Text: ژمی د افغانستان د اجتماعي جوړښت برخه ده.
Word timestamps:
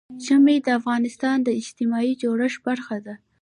ژمی 0.25 0.57
د 0.65 0.67
افغانستان 0.79 1.37
د 1.43 1.49
اجتماعي 1.59 2.13
جوړښت 2.21 2.59
برخه 2.67 2.97
ده. 3.05 3.15